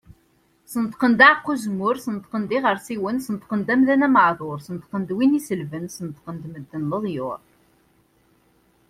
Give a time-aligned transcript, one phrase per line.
[0.71, 7.39] Sneṭqen-d aɛeqqa uzemmur, Sneṭqen-d iɣersiwen, Sneṭqen-d amdan ameɛdur, Sneṭqen-d win iselben, Sneṭqen-d medden leḍyur.